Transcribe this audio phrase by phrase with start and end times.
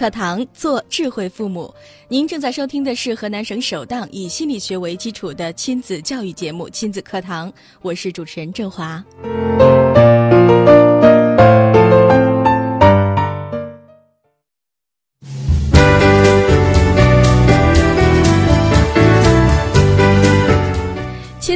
[0.00, 1.70] 课堂，做智慧父母。
[2.08, 7.52] 您正在收听的是河南省首档以心理学为基础的亲子教育节目《亲子课堂》，
[7.82, 9.04] 我是主持人郑华。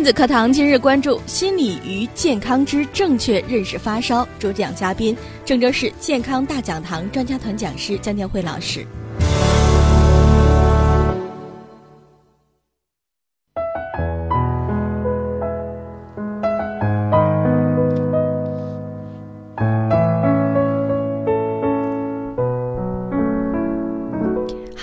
[0.05, 8.87] 子课堂今日关注心理与健康之正确认识发烧，主讲嘉宾郑州市健康大讲堂专家团讲师江建慧老师。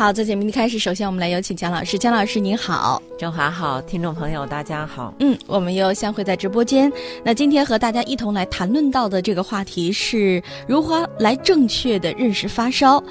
[0.02, 1.96] 好，在节目一开始，首先我们来有请姜老师。
[1.96, 5.14] 姜老师您好，郑华好，听众朋友大家好。
[5.20, 6.92] 嗯，我们又相会在直播间。
[7.24, 13.04] 那今天和大家一同来谈论到的这个话题是如何来正确的认识发烧。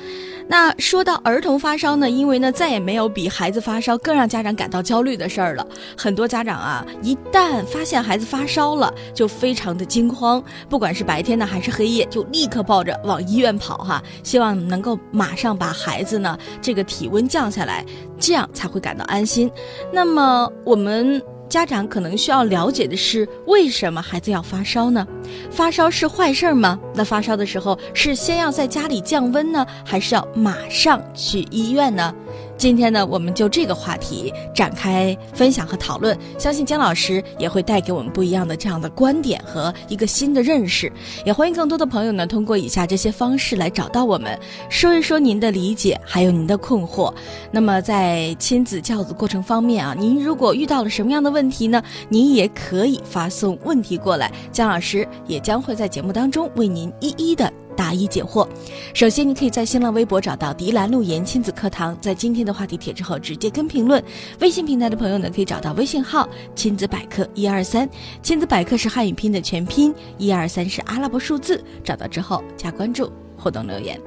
[0.50, 5.64] 那说到儿童发烧呢，因为呢再也没有比孩子发烧更让家长感到焦虑的事儿了。
[5.96, 17.86] 很多家长啊，一旦发现孩子发烧了，就非常的惊慌，不管是白天呢还是黑夜，就立刻抱着往医院跑哈，希望能够马上把孩子呢这个体温降下来，
[18.18, 19.48] 这样才会感到安心。
[19.92, 21.22] 那么我们。
[21.50, 25.04] 家长可能需要了解的是，为什么孩子要发烧呢？
[25.50, 26.78] 发烧是坏事儿吗？
[26.94, 32.14] 那发烧的时候是先要在家里降温呢，还是要马上去医院呢？
[32.60, 40.92] 今天呢，我们就这个话题展开分享和讨论，相信姜老师也会带给我们不一样的这样的观点和一个新的认识。
[41.24, 47.10] 也欢迎更多的朋友呢，通过以下这些方式来找到我们，说一说您的理解，还有您的困惑。
[47.50, 51.82] 那么在亲子教子过程方面啊，您如果遇到了什么样的问题呢？
[52.10, 57.50] 您也可以发送问题过来，姜老师也将会在节目当中为您一一的。
[57.80, 58.46] 答疑解惑。
[58.92, 64.04] 首先，你可以在新浪微博找到“迪兰路言亲子课堂”，在今天的话题帖之后直接跟评论。
[64.40, 67.88] 微信平台的朋友呢，可以找到微信号“亲子百科一二三”，
[68.22, 71.64] 亲子百科是汉语拼的全拼，一二三是阿拉伯数字。
[71.82, 73.98] 找到之后加关注，互动留言。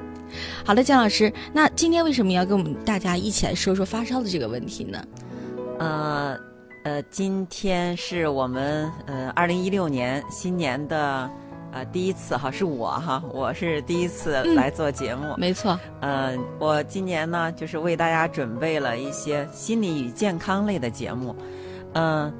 [0.64, 5.04] 好了，姜老师，那今天为什么要跟我们大家一起来说说发烧的这个问题呢？
[5.80, 6.36] 呃
[6.84, 11.28] 呃，今天是我们呃二零一六年新年的。
[11.74, 15.76] 啊，第一次哈是我哈，我是第一次来做节目，没错。
[16.00, 21.34] 呃，我今年呢就是为大家准备了一些心理与健康类的节目。
[21.94, 22.32] 嗯，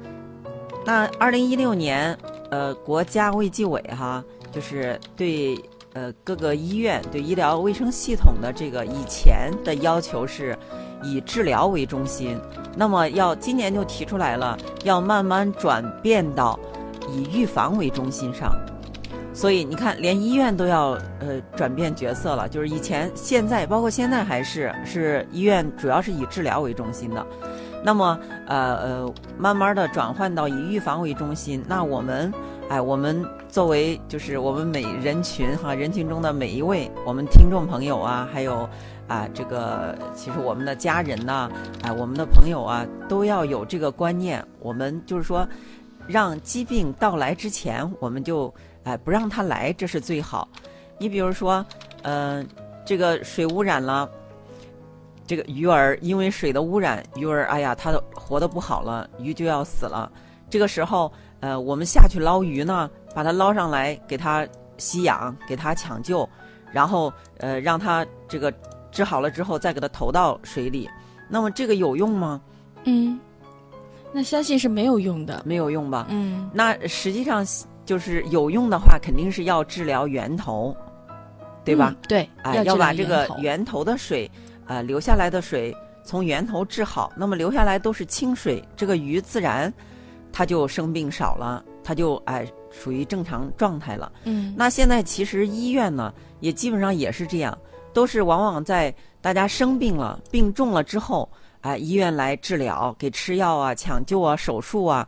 [0.85, 2.17] 那二零一六年，
[2.49, 4.23] 呃，国家卫计委哈
[4.53, 10.57] 就是对呃各个医院对医疗卫生系统的这个以前的要求是
[11.03, 12.39] 以治疗为中心，
[12.73, 16.57] 那么要今年就提出来了，要慢慢转变到
[17.09, 18.49] 以预防为中心上。
[19.35, 27.23] 所以你看，连医院都要呃转变角色了，就是以前、现在，包括现在还是是医院主要是以治疗为中心的。
[27.83, 31.61] 那么呃呃，慢慢的转换到以预防为中心。
[31.67, 32.33] 那我们
[32.69, 38.67] 哎，我们作为就是我们每人群哈人群中的每一位我们听众朋友啊，还有
[39.05, 41.51] 啊这个其实我们的家人呐，
[41.83, 44.41] 哎我们的朋友啊，都要有这个观念。
[44.61, 45.45] 我们就是说，
[46.07, 48.51] 让疾病到来之前，我们就。
[48.85, 50.47] 哎，不让他来，这是最好。
[50.97, 51.65] 你比如说，
[52.03, 52.47] 嗯，
[52.85, 54.09] 这个水污染了，
[55.25, 60.09] 这个鱼儿因为水的污染，鱼儿哎呀，它活得不好了，鱼就要死了。
[60.51, 64.47] 这个时候，呃，我们下去捞鱼呢，把它捞上来，给它
[64.77, 66.29] 吸氧，给它抢救，
[66.71, 68.53] 然后呃，让它这个
[68.91, 70.87] 治好了之后，再给它投到水里。
[71.27, 72.39] 那么这个有用吗？
[72.83, 73.19] 嗯，
[74.13, 76.05] 那相信是没有用的，没有用吧？
[76.09, 77.43] 嗯，那实际上。
[77.85, 80.75] 就是有用的话，肯定是要治疗源头，
[81.63, 81.95] 对吧？
[82.09, 84.29] 对，哎，要把这个源头的水，
[84.65, 87.13] 呃，留下来的水从源头治好。
[87.15, 89.71] 那么留下来都是清水，这个鱼自然
[90.31, 94.11] 它就生病少了，它就哎属于正常状态了。
[94.23, 97.55] 嗯，那现在其实医院呢，也基本上也是这样，
[97.93, 101.29] 都是往往在大家生病了、病重了之后，
[101.61, 105.07] 哎，医院来治疗，给吃药啊、抢救啊、手术啊。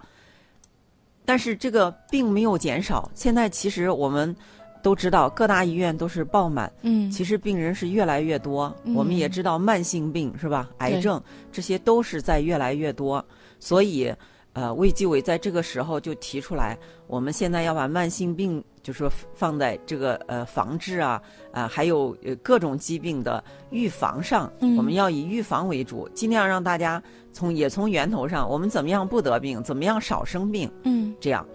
[1.27, 3.12] 但是这个并没有减少。
[3.13, 4.33] 现在其实我们，
[4.81, 8.74] 都知道各大医院都是爆满，嗯，其实病人是越来越多。
[8.85, 10.69] 嗯我们也知道慢性病是吧？
[10.77, 11.21] 癌症
[11.51, 13.24] 这些都是在越来越多，
[13.59, 14.09] 所以
[14.57, 16.75] 呃，卫计委在这个时候就提出来，
[17.06, 21.21] 我们现在要把慢性病就说放在这个呃防治啊
[21.51, 24.75] 啊、还有呃各种疾病的预防上，嗯。
[24.75, 27.00] 我们要以预防为主，尽量让大家
[27.31, 31.15] 从也从源头上，我们怎么样不得病，怎么样少生病，嗯。
[31.19, 31.45] 这样，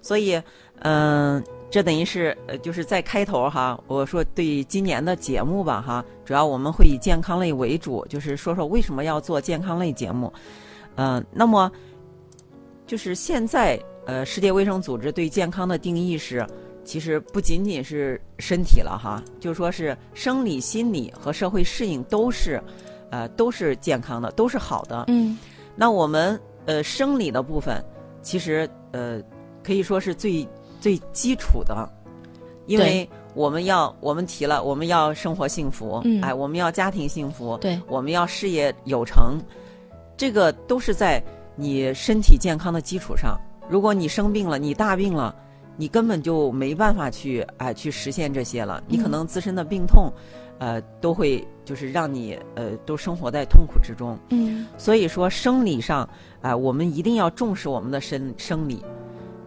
[0.00, 0.40] 所以，
[0.82, 10.32] 嗯、这等于是呃，就是在开头哈，我说对今年的节目吧哈，主要我们会以健康类为主，就是说说为什么要做健康类节目。
[10.98, 11.70] 嗯、那么
[12.86, 16.46] 就是现在呃，世界卫生组织对健康的定义是，
[16.84, 22.62] 其实不仅仅是身体了哈，就说是生理、心理和社会适应都是，
[23.10, 25.04] 呃，都是健康的，都是好的。
[25.08, 25.36] 嗯。
[25.74, 27.84] 那我们呃生理的部分，
[28.22, 29.20] 其实呃
[29.64, 30.48] 可以说是最
[30.80, 31.88] 最基础的，
[32.66, 39.38] 因为我们要我们提了，我们要生活幸福，嗯哎，我们要家庭幸福，对，我们要事业有成，
[40.16, 41.22] 这个都是在
[41.56, 43.36] 你身体健康的基础上。
[43.68, 45.34] 如果你生病了，你大病了，
[45.76, 48.80] 你根本就没办法去哎去实现这些了。
[48.86, 50.12] 你可嗯能自身的病痛，
[50.58, 54.16] 呃，都会就是让你呃都生活在痛苦之中。
[54.28, 56.08] 嗯所以说生理上
[56.40, 58.84] 啊、我们一定要重视我们的生生理。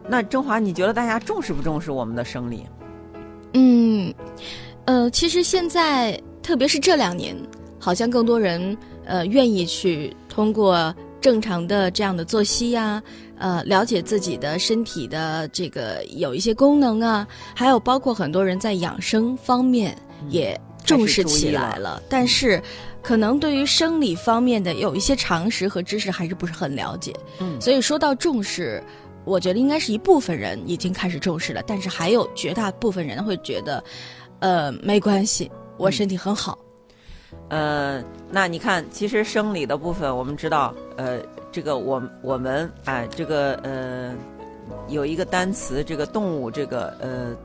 [0.06, 2.66] 那郑华，你觉得大家重视不重视我们的生理？
[3.54, 4.14] 嗯，
[4.86, 7.34] 呃，其实现在特别是这两年，
[7.80, 13.02] 好像更多人呃愿意去通过正常的这样的作息呀、
[13.38, 19.98] 呃，了解自己的身体的这个有一些功能啊，还有包括很多人在养生方面
[20.30, 22.62] 也重视起来了，但是。
[23.02, 28.84] 可能对于生理方面的有一些常识和知识还是不是很了解，嗯所以说到重视，
[29.24, 33.82] 我觉得应该是一部分人已经开始重视了，但是还有绝大部分人会觉得，
[34.40, 36.60] 呃，没关系，我身体很好。
[37.50, 41.20] 呃，那你看，其实生理的部分，我们知道，呃，
[41.52, 44.14] 这个我我们啊、这个呃，
[44.88, 47.36] 有一个单词，这个动物，这个呃，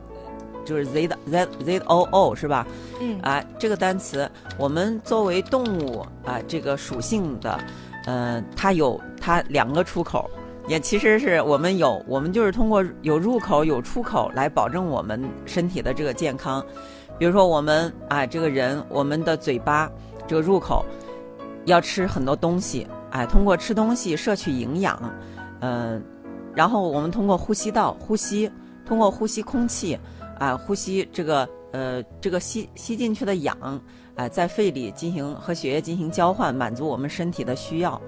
[0.63, 2.67] 就是 z z z o o 是吧？
[2.99, 7.59] 嗯啊，这个单词，我们作为动物啊，这个属性的，
[8.05, 10.29] 呃，它有它两个出口，
[10.67, 16.63] 也其实是我们有，我们就是通过有入口有出口来保证我们身体的这个健康。
[17.17, 19.89] 比如说我们啊，这个人我们的嘴巴
[20.27, 20.85] 这个入口
[21.65, 24.99] 要吃很多东西，哎，通过吃东西摄取营养，
[25.61, 26.03] 嗯、
[26.53, 28.51] 然后我们通过呼吸道呼吸，
[28.85, 29.97] 通过呼吸空气，
[30.37, 33.57] 啊，呼吸这个呃这个吸吸进去的氧，
[34.15, 37.99] 啊，在肺里进行和血液进行交换，满足我们身体的需要。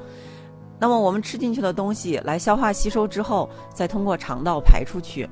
[0.79, 5.27] 那么我们吃进去的东西来消化吸收之后，再通过肠道排出去。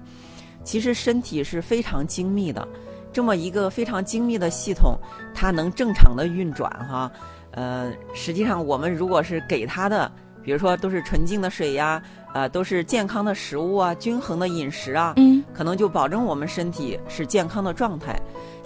[0.64, 2.68] 其实身体是非常精密的，
[3.16, 5.00] 这么一个非常精密的系统，
[5.34, 7.10] 它能正常的运转哈。
[7.52, 10.12] 呃，实际上我们如果是给它的，
[10.44, 12.04] 比如说都是纯净的水呀，
[12.34, 18.20] 呃、都是健康的食物啊，均衡的饮食啊，嗯可能就保证我们身体是健康的状态。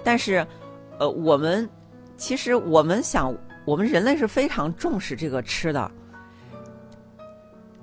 [0.03, 0.43] 但是，
[0.97, 1.69] 呃，我们
[2.17, 3.31] 其实我们想，
[3.65, 5.91] 我们人类是非常重视这个吃的，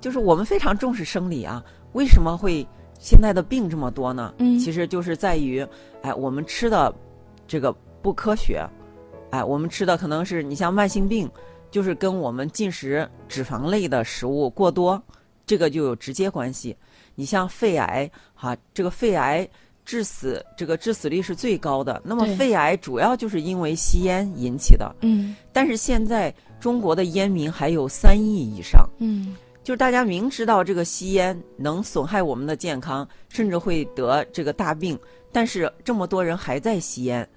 [0.01, 1.63] 就是我们非常重视生理啊。
[1.93, 2.67] 为什么会
[2.99, 4.33] 现在的病这么多呢？
[4.39, 5.65] 嗯其实就是在于，
[6.01, 6.93] 哎，我们吃的
[7.47, 7.71] 这个
[8.01, 8.65] 不科学，
[9.31, 11.29] 哎，我们吃的可能是你像慢性病，
[11.69, 15.01] 就是跟我们进食脂肪类的食物过多，
[15.45, 16.75] 这个就有直接关系。
[17.15, 19.47] 你像肺癌，哈、这个肺癌
[19.85, 22.01] 致死这个致死率是最高的。
[22.03, 28.87] 那么肺癌主要就是因为吸烟引起的，嗯但是现在中国的烟民还有三亿以上。
[28.99, 29.35] 嗯
[29.67, 34.97] 就是大家明知道这个吸烟能损害我们的健康，甚至会得这个大病，
[35.29, 37.29] 但是这么多人还在吸烟，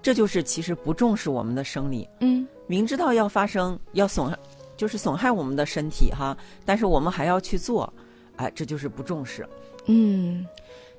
[0.00, 2.08] 这就是其实不重视我们的生理。
[2.20, 4.38] 嗯明知道要发生要损害，
[4.76, 7.92] 就是损害我们的身体哈，但是我们还要去做，
[8.36, 9.44] 哎，这就是不重视。
[9.86, 10.46] 嗯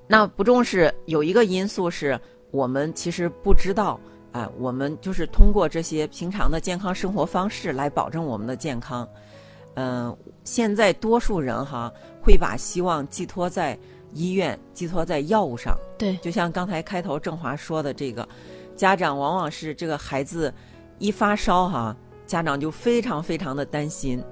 [0.06, 2.20] 那不重视有一个因素是
[2.52, 3.98] 我们其实不知道，
[4.34, 9.08] 哎，我们就是通过这些平常的健康生活方式来保证我们的健康。
[9.76, 13.78] 嗯、现在多数人哈会把希望寄托在
[14.14, 15.76] 医院，寄托在药物上。
[15.98, 18.28] 对，就像刚才开头郑华说的这个，
[18.76, 20.54] 家长往往是这个孩子
[21.00, 21.96] 一发烧哈，
[22.28, 24.24] 家长就非常非常的担心，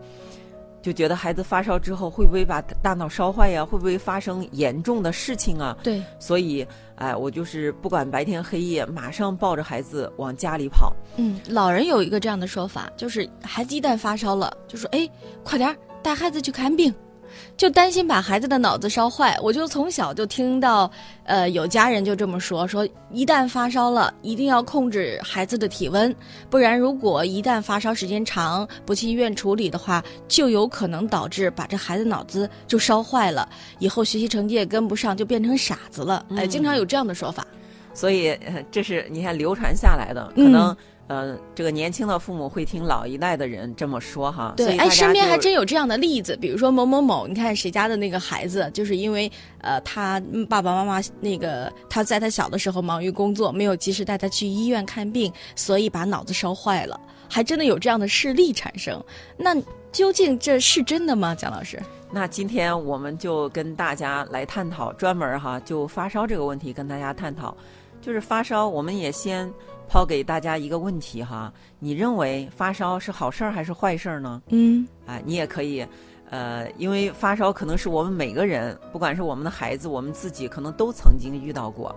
[0.81, 3.63] 就觉得孩子发烧之后会不会把大脑烧坏呀？
[3.63, 5.77] 会不会发生严重的事情啊？
[5.83, 10.93] 对，所以，哎，我就是不管白天黑夜，马上抱着孩子往家里跑。
[11.17, 15.07] 嗯，老人有一个这样的说法，就是孩子一旦发烧了，就说哎，
[15.43, 16.93] 快点儿带孩子去看病。
[17.61, 19.37] 就担心把孩子的脑子烧坏。
[19.39, 20.89] 我就从小就听到，
[21.25, 26.11] 呃，有家人就这么说：说一旦发烧了，一定要控制孩子的体温，
[26.49, 36.25] 不然如果一旦发烧时间长，不去医院处理的话，就有可能导致把这孩子脑子就烧坏了，以后学习成绩也跟不上，就变成傻子了。
[36.35, 37.45] 哎，经常有这样的说法。
[37.93, 40.75] 所以呃这是你看流传下来的，可嗯能、
[41.11, 44.53] 呃这个年轻的父母会听老一代的人这么说哈。
[44.55, 56.97] 对，哎，身边还真有这样的例子，比如说某某某，你看谁家的那个孩子，就是因为呃他嗯爸爸妈妈那个他在他小的时候忙于工作，没有及时带他去医院看病，所以把脑子烧坏了，
[57.29, 59.03] 还真的有这样的事例产生。
[59.35, 59.53] 那
[59.91, 61.35] 究竟这是真的吗？
[61.35, 61.77] 蒋老师？
[62.13, 67.55] 那今天我们就跟大家来探讨，专门哈就发烧这个问题跟大家探讨，
[68.01, 69.51] 就是发烧，我们也先
[69.91, 74.41] 抛给大家一个问题哈，你认为发烧是好事儿还是坏事儿呢？
[74.47, 75.85] 嗯啊，你也可以，
[76.29, 81.93] 呃，因为发烧可能是我们每个人，不管是我们的孩子，我们自己，可能都曾经遇到过，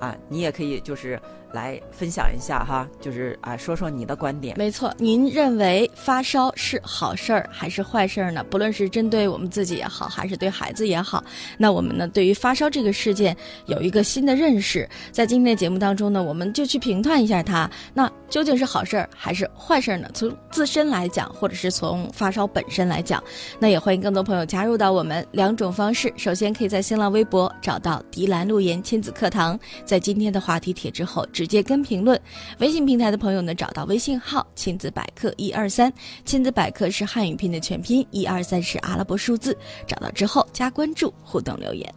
[0.00, 1.22] 啊，你也可以就是
[1.56, 4.54] 来分享一下哈，就是啊，说说你的观点。
[4.58, 8.44] 没错，您认为发烧是好事儿还是坏事儿呢？
[8.50, 11.24] 不论是针对我们自己也好，还是对孩子也好，
[11.56, 13.34] 那我们呢对于发烧这个事件
[13.64, 14.86] 有一个新的认识。
[15.10, 20.10] 在今天的节目当中呢，我们就去评判一下它，那究竟是好事儿还是坏事儿呢？
[20.12, 23.22] 从自身来讲，或者是从发烧本身来讲，
[23.58, 26.12] 那也欢迎更多朋友加入到我们两种方式。
[26.18, 32.20] 首先可以在新浪微博找到“迪兰路言亲子课堂”，在今天的话题帖之后直直接跟评论。
[32.58, 35.92] 微信平台的朋友呢，找到微信号“亲子百科一二三”，
[36.26, 39.56] 亲子百科是汉语拼的全拼，一二三是阿拉伯数字。
[39.86, 41.88] 找到之后加关注，互动留言。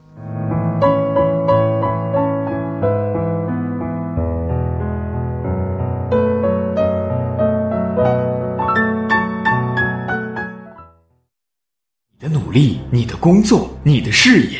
[12.12, 14.60] 你的努力，你的工作，你的事业，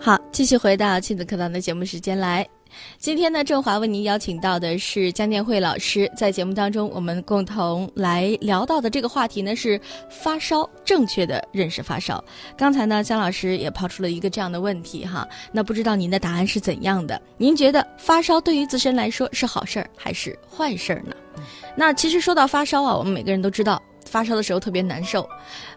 [0.00, 2.46] 好，继续回到亲子课堂的节目时间来。
[2.98, 12.22] 今天呢，郑华为您邀请到的是江建慧老师，在节目当中，我们共同来聊到的这个话题呢是发烧，正确的认识发烧。
[12.56, 17.20] 刚才呢，江老师也抛出了一个这样的问题哈，那不知道您的答案是怎样的？
[17.36, 21.16] 您觉得发烧对于自身来说是好事儿还是坏事儿呢？
[21.74, 23.82] 那其实说到发烧啊，我们每个人都知道。
[24.08, 25.28] 发烧的时候特别难受，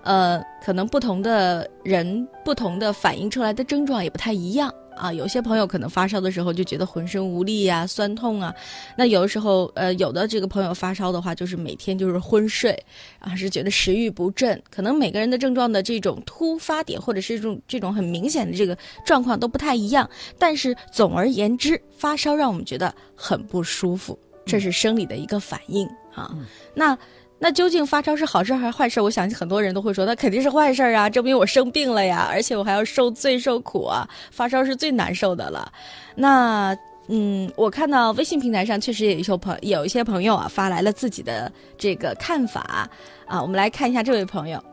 [0.04, 5.12] 呃，可能不同的人不同的反映出来的症状也不太一样啊。
[5.12, 8.54] 有些朋友可能发烧的时候就觉得浑身无力呀、酸痛啊。
[8.96, 12.72] 那有的时候，呃，有的这个朋友发烧的话，就是每天就是昏睡，
[13.20, 14.62] 啊，是觉得食欲不振。
[14.70, 20.10] 可能每个人的症状的这种突发点或者是这种这种很明显的这个状况都不太一样。
[20.40, 25.86] 但是总而言之，发烧让我们觉得很不舒服，这是生理的一个反应
[26.16, 26.34] 啊。
[26.74, 26.98] 那。
[27.43, 29.01] 那究竟发烧是好事还是坏事？
[29.01, 31.10] 我想很多人都会说，那肯定是坏事啊！
[31.10, 34.07] 证明我生病了呀，而且我还要受罪受苦啊！
[34.29, 35.71] 发烧是最难受的了。
[36.13, 42.88] 那嗯，我看到微信平台上确实也有一些朋有一些朋友啊发来了自己的这个看法
[43.25, 44.63] 啊，我们来看一下这位朋友。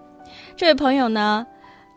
[0.54, 1.46] 这位朋友呢，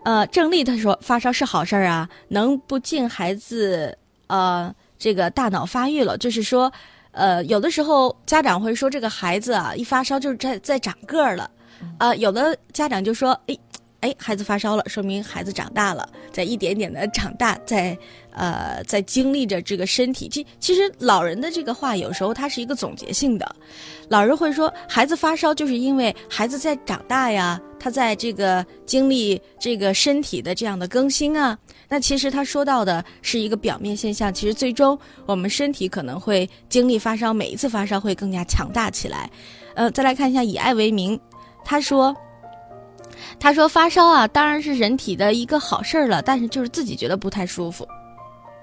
[0.05, 3.97] 呃，郑丽他说发烧是好事啊，能不进孩子
[4.27, 6.71] 呃这个大脑发育了，就是说。
[7.11, 11.43] 呃，有的时候家长会说这个孩子啊，一发烧就是在在长个儿了，
[11.97, 13.57] 啊、呃，有的家长就说，哎，
[13.99, 17.97] 哎，孩子发烧了，说明孩子长大了，在一点点的长大，在
[18.31, 20.29] 呃在经历着这个身体。
[20.29, 23.55] 其其实老人的这个话有时候它是一个总结性的，
[24.07, 31.57] 老人会说孩子发烧就是因为孩子在长大呀，他在这个经历这个身体的这样的更新啊。
[31.89, 39.27] 那其实他说到的是一个表面现象，其实最终我们身体可能会经历发烧，每一次发烧会更加强大起来。
[39.73, 41.19] 呃，再来看一下以爱为名，
[41.65, 42.15] 他说，
[43.39, 47.87] 他说发烧啊，当然是人体的一个好事儿了，但是就是自己觉得不太舒服。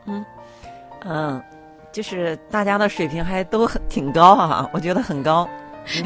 [0.06, 0.24] 嗯
[1.04, 1.42] 嗯，
[1.90, 5.48] 就是大家的水平还都很挺高啊，我觉得很高。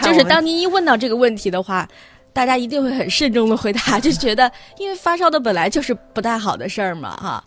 [0.02, 1.86] 就是当您一问到这个问题的话。
[2.32, 7.44] 大家一定会很慎重的回答， 就觉得因为发烧的本来就是不太好的事儿嘛，哈。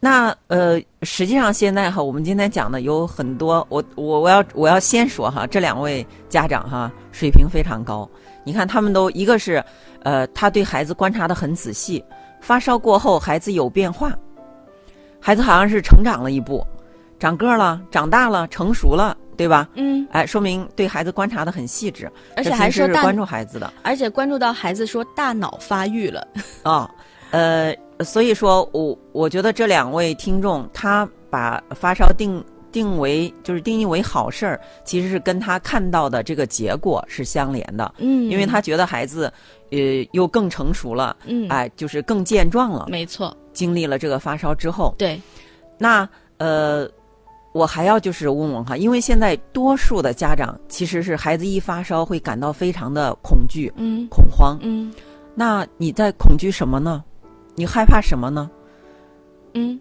[0.00, 8.08] 那呃，实际上现在哈，我们今天讲的有很多，我我我要我要先说哈，这两位家长哈水平非常高。
[8.44, 9.62] 你看他们都一个是，
[10.04, 12.04] 呃，他对孩子观察的很仔细，
[12.40, 14.16] 发烧过后孩子有变化，
[15.20, 16.64] 孩子好像是成长了一步，
[17.18, 19.68] 长个了，长大了，成熟了，对吧？
[19.74, 23.72] 嗯，哎，说明对孩子观察的很细致，而且还说关注孩子的。
[23.84, 26.26] 而且关注到孩子说大脑发育了，
[26.64, 26.90] 啊、
[27.30, 27.72] 呃，
[28.04, 39.32] 所以说我我觉得这两位听众，他把发烧定定为就是定义为好事儿，其实是跟他看到的这个结果是相连的，嗯，因为他觉得孩子
[39.70, 39.78] 呃
[40.10, 45.20] 又更成熟了，嗯，哎，就是更健壮了，没错，经历了这个发烧之后，对，
[45.78, 46.90] 那呃。
[47.52, 54.06] 我还要就是问问哈，因为现在多数的家长其实是孩子一发烧会感到非常的恐惧、嗯。
[54.08, 54.92] 恐慌，嗯。
[55.34, 57.02] 那你在恐惧什么呢？
[57.54, 58.50] 你害怕什么呢？
[59.54, 59.78] 嗯。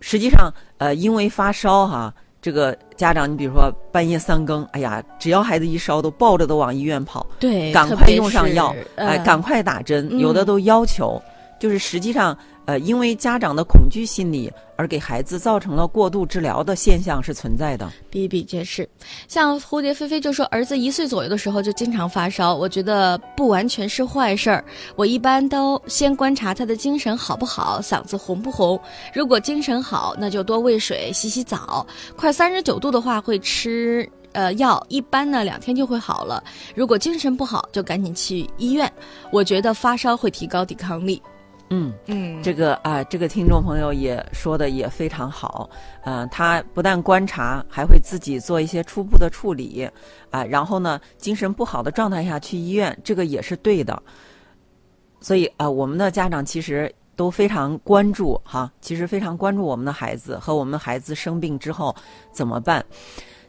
[0.00, 11.20] 实际上，呃，因为发烧哈，这个家长，你比如说半夜三更，哎呀，只要孩子一烧，都抱着都往医院跑，对，赶快用上药，哎，呃赶快打针，嗯有的都要求，
[11.58, 12.36] 就是实际上，
[12.68, 17.90] 呃，因为家长的恐惧心理而给孩子造成了过度治疗的现象是存在的。
[18.10, 18.86] 比比皆是。
[19.26, 24.62] 像蝴蝶飞飞就说，儿子一岁左右的时候就经常发烧，我觉得不完全是坏事儿。
[24.96, 28.78] 我一般都先观察他的精神好不好，嗓子红不红。
[29.14, 31.86] 如果精神好，那就多喂水、洗洗澡。
[32.18, 34.06] 快三十九度的话，会吃。
[34.32, 36.44] 呃，药一般呢两天就会好了。
[36.74, 38.92] 如果精神不好，就赶紧去医院。
[39.32, 41.20] 我觉得发烧会提高抵抗力。
[41.70, 42.42] 嗯，嗯。
[42.42, 45.68] 这个啊、这个听众朋友也说的也非常好，
[46.02, 49.88] 呃，他不但观察，还会自己做一些初步的处理，
[50.30, 54.02] 啊、然后呢，精神不好的状态下去医院，这个也是对的。
[55.20, 61.94] 所以啊、我们的家长其实都非常关注哈，其实非常关注我们的孩子和我们孩子生病之后
[62.32, 62.84] 怎么办。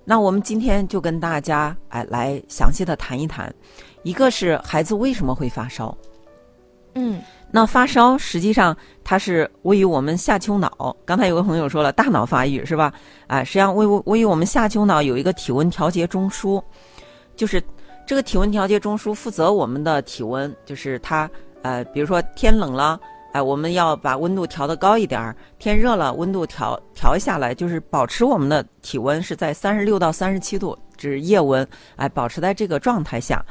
[0.03, 3.53] 那我们今天就跟大家哎来详细的谈一谈，
[4.01, 5.95] 一个是孩子为什么会发烧，
[6.95, 12.93] 嗯那发烧实际上它是位于我们下丘脑，刚才有个朋友说了大脑发育是吧？
[13.27, 16.61] 啊，实际上位于位于我们下丘脑有一个体温调节中枢，
[17.35, 17.61] 就是
[18.05, 21.29] 这个体温调节中枢负责我们的体温，就是它
[21.63, 22.99] 呃，比如说天冷了，
[23.33, 33.43] 哎、我们要把温度调得高一点儿；天热了，温度调调下来，就是保持我们的体温是在三十六到三十七度，这是夜温，哎、保持在这个状态下。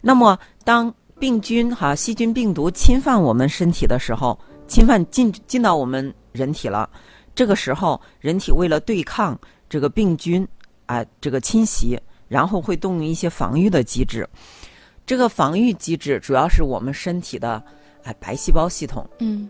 [0.00, 6.88] 那么当病菌哈细菌病毒侵犯我们身体的时候，侵犯进进到我们人体了，
[7.34, 10.46] 这个时候人体为了对抗这个病菌
[10.86, 11.98] 啊、这个侵袭，
[12.28, 14.28] 然后会动用一些防御的机制。
[15.06, 17.62] 这个防御机制主要是我们身体的
[18.02, 19.08] 哎、白细胞系统。
[19.18, 19.48] 嗯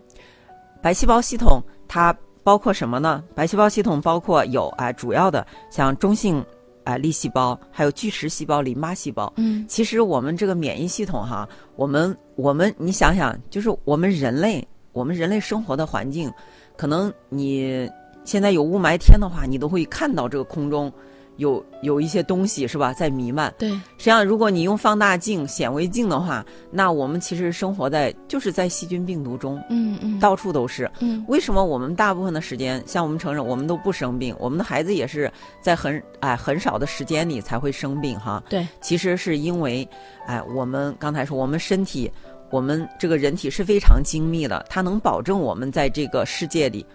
[0.81, 3.23] 白细胞系统它包括什么呢？
[3.33, 6.45] 白细胞系统包括有啊、主要的像中性
[6.85, 9.33] 啊、粒细胞，还有巨噬细胞、淋巴细胞。
[9.35, 16.31] 嗯其实我们这个免疫系统哈，我们我们你想想，就是我们人类，我们人类生活的环境，
[16.77, 17.89] 可能你
[18.23, 20.89] 现在有雾霾天的话，你都会看到这个空中
[21.37, 23.53] 有有一些东西是吧，在弥漫。
[23.57, 30.89] 对，实际上，如果你用放大镜、显微镜的话，那我们其实生活在就是在细菌病毒中，嗯嗯到处都是。
[30.99, 38.43] 嗯为什么我们大部分的时间，像我们成人，我们都不生病，我们的孩子也是在很哎很少的时间里才会生病哈？
[38.49, 39.87] 对，其实是因为，
[40.27, 42.11] 哎，我们刚才说，我们身体，
[42.49, 46.85] 我们这个人体是非常精密的，它能保证我们在这个世界里，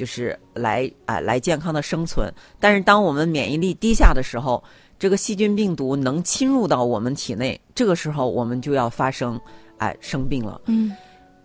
[0.00, 2.32] 就是来啊、来健康的生存。
[2.58, 4.64] 但是当我们免疫力低下的时候，
[4.98, 9.38] 这个细菌病毒能侵入到我们体内，这个时候我们就要发生
[9.76, 10.58] 哎生病了。
[10.64, 10.96] 嗯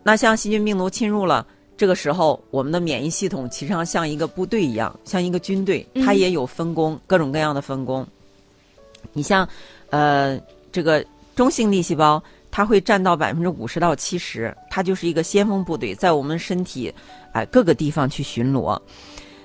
[0.03, 8.07] 那像细菌病毒侵入了，这个时候我们的免疫系统其实上像一个部队一样，像一个军队，它嗯也有分工，各种各样的分工。
[9.11, 9.45] 你像，
[9.89, 10.39] 呃，
[10.71, 12.23] 这个中性粒细胞，
[12.55, 16.89] 它会占到百分之五十到七十，它就是一个先锋部队，在我们身体
[17.33, 18.81] 哎、各个地方去巡逻。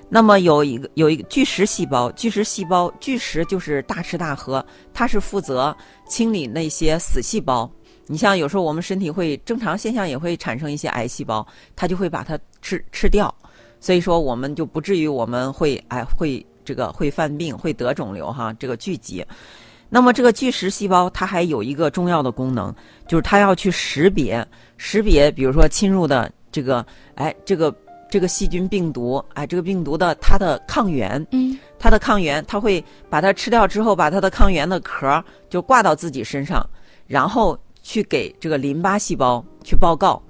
[0.07, 5.75] 那么有一个有一个巨噬细胞，巨噬细胞巨噬就是大吃大喝，它是负责
[6.07, 7.69] 清理那些死细胞。
[8.07, 11.45] 你像有时候我们身体会正常现象也会产生一些癌细胞，
[11.75, 13.33] 它就会把它吃吃掉，
[13.81, 19.21] 所以说我们就不至于我们会哎会这个会犯病会得肿瘤哈这个聚集。
[19.93, 22.73] 那么这个巨噬细胞它还有一个重要的功能，
[23.09, 27.75] 就是它要去识别识别，比如说侵入的这个哎这个
[28.09, 36.65] 这个细菌病毒哎这个病毒的它的抗原，嗯它的抗原，它会把它吃掉之后，把它的抗原的壳儿就挂到自己身上，
[37.05, 40.23] 然后去给这个淋巴细胞去报告，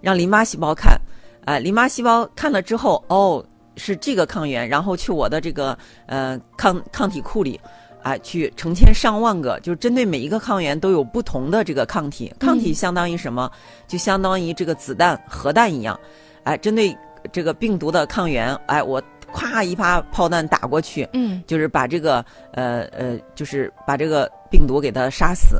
[0.00, 1.00] 让淋巴细胞看，
[1.44, 3.44] 哎，淋巴细胞看了之后，哦，
[3.76, 7.60] 是这个抗原，然后去我的这个呃抗抗体库里。
[8.06, 12.32] 啊，去成千上万个，就是针对每一个抗原都有不同的这个抗体。
[12.38, 13.50] 抗体相当于什么？
[13.88, 15.98] 就相当于这个子弹、核弹一样。
[16.44, 16.96] 哎，针对
[17.32, 19.02] 这个病毒的抗原，哎，我
[19.34, 25.56] 咵一发炮弹打过去，嗯，就是把这个呃呃，就是把这个病毒给它杀死。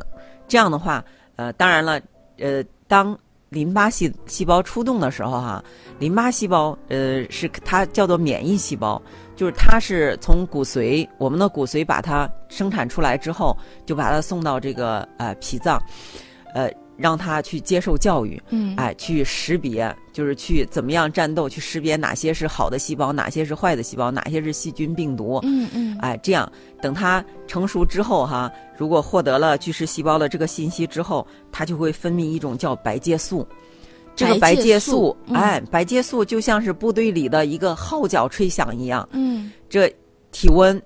[0.47, 1.03] 这样的话，
[1.35, 1.99] 呃，当然了，
[2.39, 3.17] 呃，当
[3.49, 5.61] 淋巴细细胞出动的时候，哈，
[5.99, 9.01] 淋巴细胞呃是它叫做免疫细胞。
[9.37, 15.79] 就是它是从骨髓，我们的骨髓把它生产出来之后，就把它送到这个呃脾脏，
[16.55, 33.47] 呃，让它去接受教育，嗯，哎，去识别，就是去怎么样战斗，去识别哪些是好的细胞，哪些是坏的细胞，哪些是细菌病毒，嗯嗯，哎，这样等它成熟之后哈，如果获得了巨噬细胞的这个信息之后，它就会分泌一种叫白介素。
[34.17, 39.07] 这个白介素，哎，白介素就像是部队里的一个号角吹响一样。
[39.11, 39.87] 嗯，这
[40.31, 40.81] 体温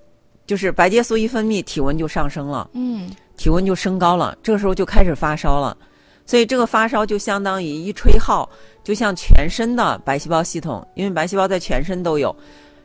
[0.46, 2.70] 就是白介素一分泌，体温就上升了。
[2.74, 5.76] 嗯，体温就升高了，这个时候就开始发烧了。
[6.26, 8.48] 所以这个发烧就相当于一吹号，
[8.84, 12.36] 就像全身的白细胞系统，因为白细胞在全身都有，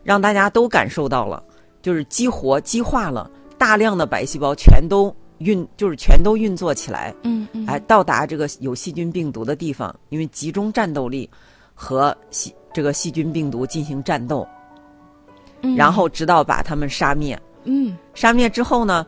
[0.04, 1.42] 让大家都感受到了，
[1.82, 3.28] 就是激活、激化了
[3.58, 5.14] 大量的白细胞，全都。
[5.38, 11.28] 运就是全都运作起来，嗯嗯，哎，到达这个有细菌病毒的地方，因为集中战斗力
[11.74, 14.46] 和细这个细菌病毒进行战斗，
[15.76, 17.38] 然后直到把它们杀灭。
[17.64, 19.06] 嗯，杀灭之后呢？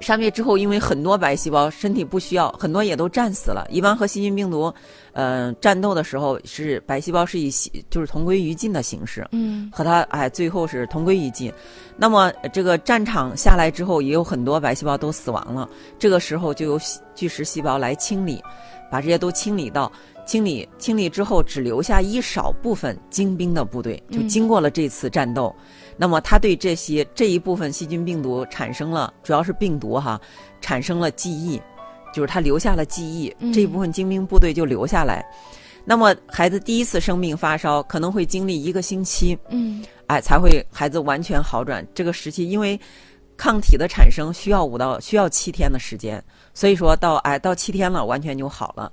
[0.00, 3.66] 杀灭之后，因为很多白细胞身体不需要，很多也都战死了。
[3.70, 4.72] 一般和细菌病毒，
[5.12, 7.50] 呃，战斗的时候是白细胞是以
[7.88, 11.52] 就是同归于尽的形式，嗯，和它哎最后是同归于尽。
[11.96, 15.68] 那么这个战场下来之后，也有很多白细胞都死亡了。
[15.98, 16.80] 这个时候就由
[17.14, 18.42] 巨噬细胞来清理，
[18.90, 19.90] 把这些都清理到
[20.26, 25.54] 清理清理之后，只留下一少部分精兵的部队，就经过了这次战斗。
[25.96, 30.20] 那么，他对这些这一部分细菌病毒产生了，主要是病毒哈，
[30.60, 31.60] 产生了记忆，
[32.12, 35.24] 就是他留下了记忆，这一部分精兵部队就留下来。
[35.84, 41.86] 那么，孩子第一次生病发烧，可能会经历一个星期，嗯，哎，才会孩子完全好转。
[41.94, 42.78] 这个时期，因为
[43.36, 48.92] 抗体的产生需要五到需要七天的时间，所以说到哎到七天了，完全就好了。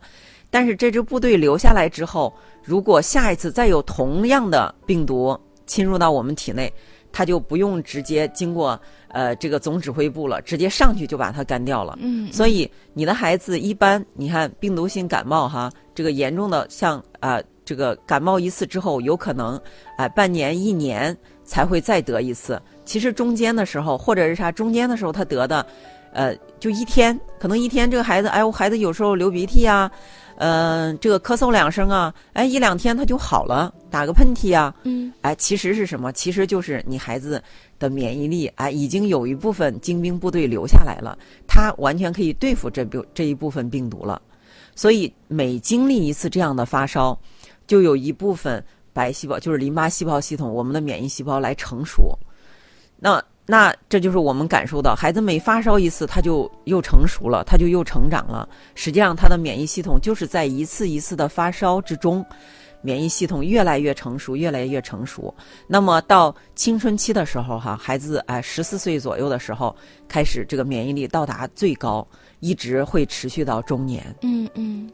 [0.51, 2.31] 但是这支部队留下来之后，
[2.63, 5.35] 如果下一次再有同样的病毒
[5.65, 6.71] 侵入到我们体内，
[7.13, 8.77] 他就不用直接经过
[9.09, 11.97] 呃这个总指挥部了，直接上去就把它干掉了。
[12.01, 19.57] 嗯，所以你的孩子一般，你看病毒性感冒哈，这个严重的像啊这个感冒一次之后，有可能
[19.97, 22.59] 哎半年一年才会再得一次。
[22.83, 25.65] 其实中间的时候或者是啥中间的时候他得的，
[26.11, 29.89] 呃就一天，可能一天这个孩子哎我孩子有时候流鼻涕呀。
[30.37, 36.11] 嗯，这个咳嗽两声啊，哎，一两天他就好了，打个喷嚏啊，嗯，哎，其实是什么？
[36.11, 37.41] 其实就是你孩子
[37.77, 41.17] 的免疫力，哎，已经有一部分精兵部队留下来了，
[41.47, 44.21] 他完全可以对付这部这一部分病毒了。
[44.75, 47.17] 所以每经历一次这样的发烧，
[47.67, 52.17] 就有一部分白细胞，就是淋巴细胞系统，我们的免疫细胞来成熟。
[52.97, 53.23] 那。
[53.45, 58.47] 那这就是我们感受到，孩子每发烧一次，他就又成熟了，他就又成长了。
[58.73, 62.25] 实际上，他的免疫系统就是在一次一次的发烧之中，
[62.81, 65.33] 免疫系统越来越成熟，越来越成熟。
[65.67, 69.75] 那么到青春期的时候，哈，孩子哎十四岁左右的时候，
[70.07, 72.07] 开始这个免疫力到达最高，
[72.39, 74.03] 一直会持续到中年。
[74.21, 74.89] 嗯嗯。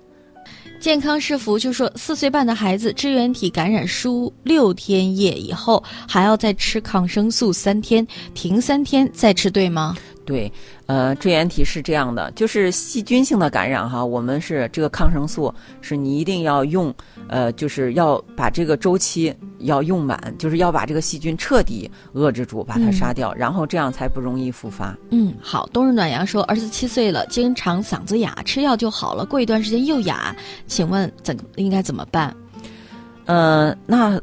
[0.79, 9.97] 健康是福就说，四岁半的孩子支原体感染输六天液以后，还要再吃抗生素三天，停三天再吃，对吗？
[10.25, 10.49] 对，
[10.89, 16.91] 呃，支原体是这样的，就是细菌性的感染哈，我们是这个抗生素是你一定要用，
[17.27, 24.97] 呃，就是要把这个周期要用满，就是要把这个细菌彻底遏制住，把它杀掉，然后这样才不容易复发。
[25.11, 32.35] 嗯，好，冬日暖阳说，儿子七岁了，经常嗓子哑，吃药就好了，过一段时间又哑，请问怎应该怎么办？
[33.25, 34.19] 呃，那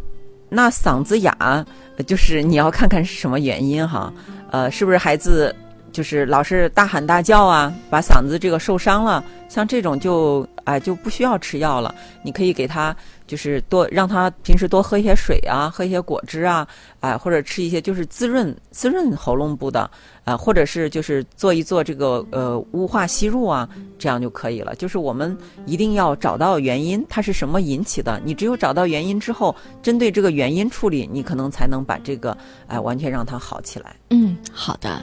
[0.49, 1.65] 那嗓子哑，
[2.09, 4.13] 就是你要看看是什么原因哈，
[4.51, 5.55] 呃，是不是孩子？
[5.97, 11.95] 就是老是大喊大叫啊，把嗓子这个受伤了，像这种就哎就不需要吃药了。
[12.23, 12.95] 你可以给他
[13.27, 16.69] 就是多让他平时多喝一些水啊，喝一些果汁啊，
[17.01, 19.91] 哎或者吃一些就是滋润滋润喉咙部的
[20.25, 23.67] 啊，或者是就是做一做这个呃雾化吸入啊，
[23.99, 24.75] 这样就可以了。
[24.75, 28.21] 就是我们一定要找到原因，它是什么引起的？
[28.23, 33.97] 你只有找到原因之后，针对这个原因处理，你可能才能把这个哎完全让它好起来。
[34.11, 35.03] 嗯，好的。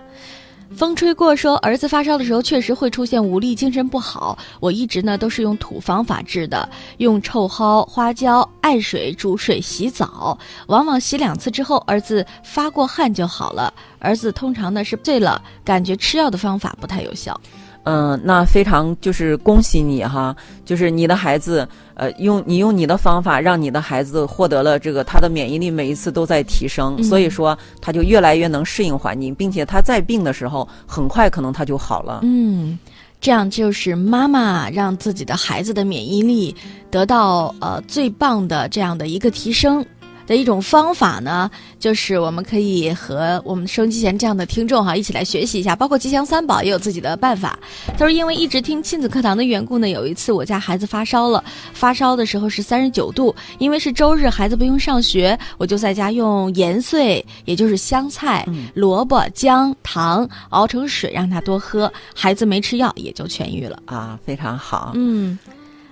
[0.75, 4.37] 风吹过说，儿子发烧的时候确实会出现无力、精神不好。
[4.59, 13.71] 我一直呢都是用土方法治的，用臭蒿、花椒、艾水煮水洗澡，往往洗两次之后，儿子发过汗就好了。
[13.99, 17.39] 儿子通常呢是醉了，感觉吃药的方法不太有效。
[17.83, 32.21] 嗯，那非常就是恭喜你哈，就是你的孩子，呃，用你用你的方法，让你的孩子获得了这个他的免疫力每一次都在提升，所以说他就越来越能适应环境，并且他在病的时候，很快可能他就好了。
[32.23, 32.79] 嗯，
[33.19, 36.55] 这样就是妈妈让自己的孩子的免疫力
[36.89, 39.85] 得到呃最棒的这样的一个提升。
[40.25, 47.57] 的一种方法呢，就是我们可以和我们收音机前这样的听众哈一起来学习一下，包括吉祥三宝也有自己的办法。
[47.97, 64.91] 他说，因为一直听亲子课堂的缘故呢，有一次我家孩子发烧了，发烧的时候是三十九度，因为是周日，孩子不用上学，我就在家用盐碎，也就是香菜、萝卜、姜、糖熬成水让他多喝，孩子没吃药也就痊愈了啊，非常好。
[64.95, 65.37] 嗯，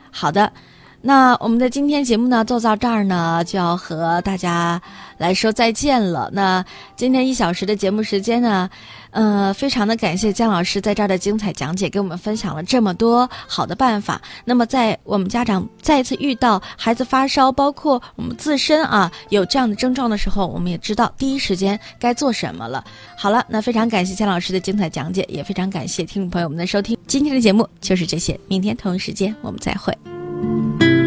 [0.10, 0.52] 好的。
[1.04, 4.80] 那我们的今天节目呢，做到这儿呢，就要和大家
[5.18, 6.30] 来说再见了。
[6.32, 6.64] 那
[6.96, 8.70] 今天一小时的节目时间呢，
[9.10, 14.22] 呃，非常的感谢姜老师在这儿的精彩讲解，给我们分享了这么多好的办法。
[14.46, 22.84] 那么，在我们家长再次遇到孩子发烧，包括我们自身啊有这样的症状的时候，我们也知道第一时间该做什么了。
[23.18, 26.96] 好了，那非常感谢姜老师的精彩讲解，也非常感谢听众朋友们的收听。
[27.08, 29.98] 今天的节目就是这些，明天同一时间我们再会。
[30.41, 31.01] Thank you.